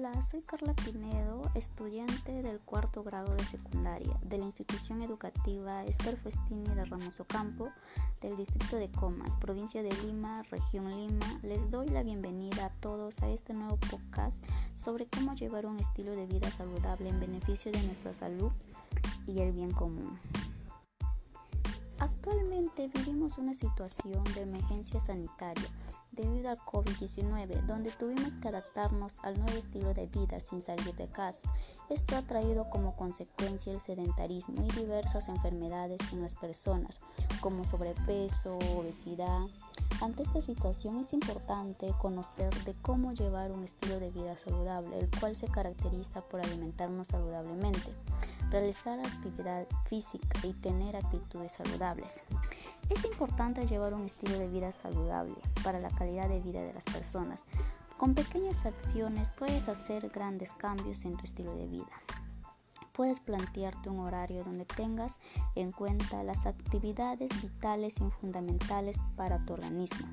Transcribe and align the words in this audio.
Hola, 0.00 0.22
soy 0.22 0.40
Carla 0.40 0.72
Pinedo, 0.72 1.42
estudiante 1.54 2.40
del 2.40 2.58
cuarto 2.60 3.02
grado 3.02 3.34
de 3.34 3.44
secundaria 3.44 4.18
de 4.22 4.38
la 4.38 4.46
institución 4.46 5.02
educativa 5.02 5.84
Esther 5.84 6.16
Festini 6.16 6.74
de 6.74 6.86
Ramos 6.86 7.20
Ocampo 7.20 7.68
del 8.22 8.34
distrito 8.34 8.78
de 8.78 8.90
Comas, 8.90 9.36
provincia 9.36 9.82
de 9.82 9.92
Lima, 10.02 10.42
región 10.44 10.88
Lima. 10.88 11.26
Les 11.42 11.70
doy 11.70 11.88
la 11.88 12.02
bienvenida 12.02 12.64
a 12.64 12.70
todos 12.80 13.22
a 13.22 13.28
este 13.28 13.52
nuevo 13.52 13.76
podcast 13.76 14.42
sobre 14.74 15.04
cómo 15.04 15.34
llevar 15.34 15.66
un 15.66 15.78
estilo 15.78 16.16
de 16.16 16.24
vida 16.24 16.50
saludable 16.50 17.10
en 17.10 17.20
beneficio 17.20 17.70
de 17.70 17.82
nuestra 17.82 18.14
salud 18.14 18.52
y 19.26 19.40
el 19.40 19.52
bien 19.52 19.70
común. 19.70 20.18
Actualmente 22.30 22.86
vivimos 22.86 23.38
una 23.38 23.54
situación 23.54 24.22
de 24.36 24.42
emergencia 24.42 25.00
sanitaria 25.00 25.68
debido 26.12 26.48
al 26.48 26.58
COVID-19, 26.58 27.66
donde 27.66 27.90
tuvimos 27.90 28.36
que 28.36 28.46
adaptarnos 28.46 29.14
al 29.24 29.36
nuevo 29.36 29.58
estilo 29.58 29.92
de 29.94 30.06
vida 30.06 30.38
sin 30.38 30.62
salir 30.62 30.94
de 30.94 31.08
casa. 31.08 31.52
Esto 31.88 32.16
ha 32.16 32.22
traído 32.22 32.70
como 32.70 32.94
consecuencia 32.94 33.72
el 33.72 33.80
sedentarismo 33.80 34.64
y 34.64 34.70
diversas 34.80 35.28
enfermedades 35.28 35.98
en 36.12 36.22
las 36.22 36.36
personas, 36.36 37.00
como 37.40 37.64
sobrepeso, 37.64 38.58
obesidad. 38.76 39.46
Ante 40.00 40.22
esta 40.22 40.40
situación 40.40 40.98
es 40.98 41.12
importante 41.12 41.92
conocer 41.98 42.52
de 42.64 42.74
cómo 42.80 43.12
llevar 43.12 43.52
un 43.52 43.64
estilo 43.64 44.00
de 44.00 44.10
vida 44.10 44.36
saludable, 44.38 44.98
el 44.98 45.10
cual 45.18 45.36
se 45.36 45.48
caracteriza 45.48 46.22
por 46.22 46.40
alimentarnos 46.40 47.08
saludablemente, 47.08 47.92
realizar 48.50 48.98
actividad 48.98 49.66
física 49.86 50.38
y 50.42 50.52
tener 50.54 50.96
actitudes 50.96 51.52
saludables. 51.52 52.22
Es 52.88 53.04
importante 53.04 53.66
llevar 53.66 53.92
un 53.94 54.06
estilo 54.06 54.38
de 54.38 54.48
vida 54.48 54.72
saludable 54.72 55.36
para 55.62 55.80
la 55.80 55.90
calidad 55.90 56.28
de 56.28 56.40
vida 56.40 56.62
de 56.62 56.72
las 56.72 56.84
personas. 56.84 57.44
Con 57.98 58.14
pequeñas 58.14 58.64
acciones 58.64 59.30
puedes 59.38 59.68
hacer 59.68 60.08
grandes 60.08 60.54
cambios 60.54 61.04
en 61.04 61.16
tu 61.18 61.24
estilo 61.24 61.54
de 61.54 61.66
vida. 61.66 62.00
Puedes 63.00 63.20
plantearte 63.20 63.88
un 63.88 64.00
horario 64.00 64.44
donde 64.44 64.66
tengas 64.66 65.20
en 65.54 65.72
cuenta 65.72 66.22
las 66.22 66.44
actividades 66.44 67.30
vitales 67.40 67.94
y 67.98 68.10
fundamentales 68.10 68.98
para 69.16 69.42
tu 69.46 69.54
organismo. 69.54 70.06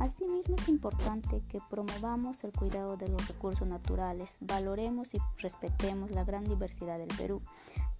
Asimismo 0.00 0.56
es 0.58 0.68
importante 0.68 1.42
que 1.48 1.60
promovamos 1.70 2.44
el 2.44 2.52
cuidado 2.52 2.98
de 2.98 3.08
los 3.08 3.26
recursos 3.26 3.66
naturales, 3.66 4.36
valoremos 4.42 5.14
y 5.14 5.18
respetemos 5.38 6.10
la 6.10 6.24
gran 6.24 6.44
diversidad 6.44 6.98
del 6.98 7.08
Perú. 7.16 7.40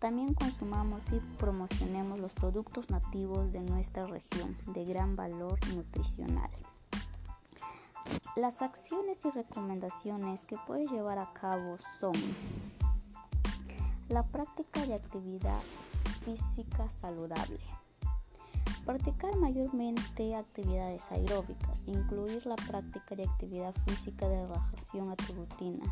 También 0.00 0.34
consumamos 0.34 1.10
y 1.14 1.20
promocionemos 1.38 2.18
los 2.18 2.32
productos 2.32 2.90
nativos 2.90 3.50
de 3.52 3.62
nuestra 3.62 4.04
región 4.04 4.54
de 4.66 4.84
gran 4.84 5.16
valor 5.16 5.58
nutricional. 5.74 6.50
Las 8.36 8.60
acciones 8.60 9.16
y 9.24 9.30
recomendaciones 9.30 10.44
que 10.44 10.58
puedes 10.66 10.90
llevar 10.90 11.18
a 11.18 11.32
cabo 11.32 11.78
son 12.00 12.12
la 14.08 14.22
práctica 14.22 14.86
de 14.86 14.94
actividad 14.94 15.60
física 16.24 16.88
saludable. 16.90 17.58
Practicar 18.84 19.34
mayormente 19.36 20.36
actividades 20.36 21.10
aeróbicas, 21.10 21.82
incluir 21.86 22.46
la 22.46 22.54
práctica 22.54 23.16
de 23.16 23.24
actividad 23.24 23.74
física 23.84 24.28
de 24.28 24.42
relajación 24.42 25.10
a 25.10 25.16
tu 25.16 25.32
rutina. 25.32 25.84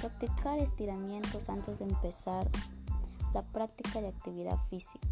Practicar 0.00 0.60
estiramientos 0.60 1.48
antes 1.48 1.76
de 1.80 1.86
empezar 1.86 2.48
la 3.34 3.42
práctica 3.42 4.00
de 4.00 4.08
actividad 4.08 4.58
física. 4.68 5.08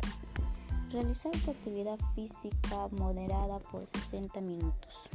Realizar 0.91 1.33
tu 1.45 1.51
actividad 1.51 1.99
física 2.15 2.89
moderada 2.93 3.59
por 3.59 3.85
60 3.87 4.41
minutos. 4.41 5.09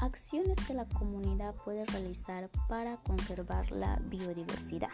Acciones 0.00 0.58
que 0.66 0.72
la 0.72 0.86
comunidad 0.86 1.54
puede 1.56 1.84
realizar 1.84 2.48
para 2.70 2.96
conservar 2.96 3.70
la 3.70 3.96
biodiversidad. 3.96 4.88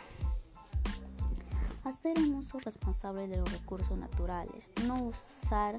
Hacer 1.85 2.19
un 2.19 2.35
uso 2.35 2.59
responsable 2.59 3.29
de 3.29 3.37
los 3.37 3.53
recursos 3.53 3.97
naturales, 3.97 4.69
no 4.85 5.01
usar 5.05 5.77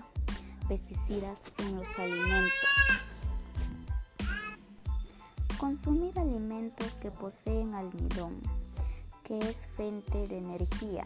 pesticidas 0.70 1.52
en 1.58 1.76
los 1.76 2.00
alimentos, 2.00 2.54
consumir 5.60 6.18
alimentos 6.18 6.94
que 6.94 7.12
poseen 7.12 7.76
almidón, 7.76 8.42
que 9.26 9.40
es 9.40 9.68
fuente 9.76 10.30
de 10.30 10.38
energía, 10.38 11.04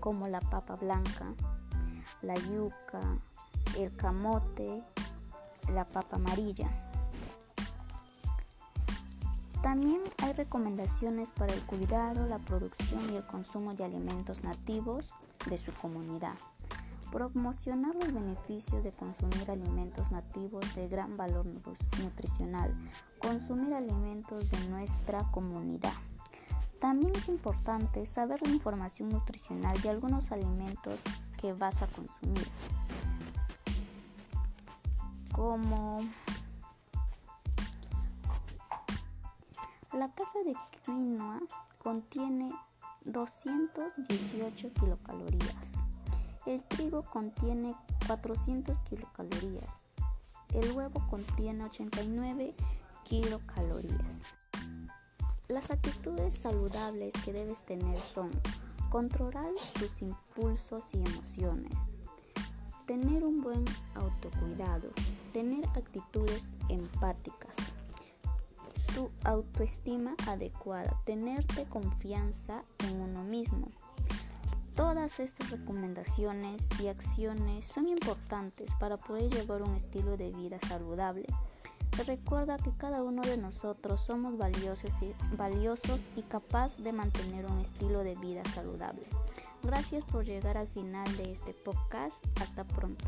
como 0.00 0.28
la 0.28 0.40
papa 0.40 0.76
blanca, 0.76 1.32
la 2.20 2.34
yuca, 2.34 3.00
el 3.78 3.90
camote, 3.96 4.82
la 5.70 5.84
papa 5.84 6.16
amarilla. 6.16 6.70
También 9.62 10.00
hay 10.22 10.32
recomendaciones 10.32 11.32
para 11.32 11.52
el 11.52 11.60
cuidado, 11.62 12.26
la 12.26 12.38
producción 12.38 13.12
y 13.12 13.16
el 13.16 13.26
consumo 13.26 13.74
de 13.74 13.84
alimentos 13.84 14.42
nativos 14.42 15.14
de 15.50 15.58
su 15.58 15.72
comunidad. 15.74 16.34
Promocionar 17.12 17.94
los 17.94 18.12
beneficios 18.12 18.82
de 18.82 18.92
consumir 18.92 19.50
alimentos 19.50 20.10
nativos 20.10 20.74
de 20.74 20.88
gran 20.88 21.16
valor 21.16 21.44
nutricional. 21.44 22.74
Consumir 23.18 23.74
alimentos 23.74 24.50
de 24.50 24.68
nuestra 24.68 25.30
comunidad. 25.30 25.92
También 26.80 27.14
es 27.14 27.28
importante 27.28 28.06
saber 28.06 28.40
la 28.42 28.54
información 28.54 29.10
nutricional 29.10 29.78
de 29.82 29.90
algunos 29.90 30.32
alimentos 30.32 30.98
que 31.36 31.52
vas 31.52 31.82
a 31.82 31.86
consumir. 31.88 32.48
Como 35.40 36.00
La 39.94 40.08
taza 40.08 40.38
de 40.44 40.54
quinoa 40.82 41.40
contiene 41.82 42.52
218 43.06 44.70
kilocalorías. 44.74 45.72
El 46.44 46.62
trigo 46.64 47.04
contiene 47.04 47.74
400 48.06 48.78
kilocalorías. 48.80 49.86
El 50.52 50.72
huevo 50.72 51.02
contiene 51.08 51.64
89 51.64 52.54
kilocalorías. 53.04 54.24
Las 55.48 55.70
actitudes 55.70 56.34
saludables 56.34 57.14
que 57.24 57.32
debes 57.32 57.64
tener 57.64 57.98
son 57.98 58.30
controlar 58.90 59.48
tus 59.78 60.02
impulsos 60.02 60.84
y 60.92 60.98
emociones, 60.98 61.72
tener 62.90 63.22
un 63.22 63.40
buen 63.40 63.64
autocuidado, 63.94 64.90
tener 65.32 65.64
actitudes 65.76 66.56
empáticas, 66.68 67.54
tu 68.96 69.12
autoestima 69.22 70.16
adecuada, 70.26 71.00
tenerte 71.06 71.66
confianza 71.66 72.64
en 72.88 73.00
uno 73.00 73.22
mismo. 73.22 73.68
Todas 74.74 75.20
estas 75.20 75.50
recomendaciones 75.50 76.68
y 76.82 76.88
acciones 76.88 77.64
son 77.64 77.86
importantes 77.86 78.74
para 78.80 78.96
poder 78.96 79.32
llevar 79.32 79.62
un 79.62 79.76
estilo 79.76 80.16
de 80.16 80.32
vida 80.32 80.58
saludable. 80.58 81.26
Recuerda 82.08 82.56
que 82.56 82.72
cada 82.76 83.04
uno 83.04 83.22
de 83.22 83.36
nosotros 83.36 84.00
somos 84.04 84.36
valiosos 84.36 84.90
y, 85.00 85.14
valiosos 85.36 86.08
y 86.16 86.22
capaz 86.22 86.76
de 86.78 86.92
mantener 86.92 87.46
un 87.46 87.60
estilo 87.60 88.02
de 88.02 88.16
vida 88.16 88.42
saludable. 88.46 89.06
Gracias 89.62 90.04
por 90.04 90.24
llegar 90.24 90.56
al 90.56 90.68
final 90.68 91.16
de 91.16 91.32
este 91.32 91.52
podcast. 91.52 92.24
Hasta 92.40 92.64
pronto. 92.64 93.04